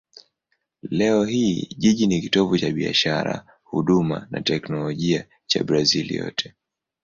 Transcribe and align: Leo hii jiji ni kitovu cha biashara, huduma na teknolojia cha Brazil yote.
Leo 0.81 1.23
hii 1.25 1.69
jiji 1.77 2.07
ni 2.07 2.21
kitovu 2.21 2.57
cha 2.57 2.69
biashara, 2.71 3.45
huduma 3.63 4.27
na 4.31 4.41
teknolojia 4.41 5.27
cha 5.45 5.63
Brazil 5.63 6.15
yote. 6.15 6.53